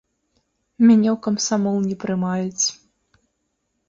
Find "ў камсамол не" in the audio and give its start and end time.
1.11-1.95